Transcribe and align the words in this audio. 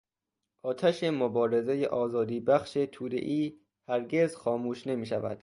آتش 0.63 1.03
مبارزهٔ 1.03 1.87
آزادیبخش 1.87 2.73
توده 2.91 3.17
ای 3.17 3.57
هرگز 3.87 4.35
خاموش 4.35 4.87
نمیشود. 4.87 5.39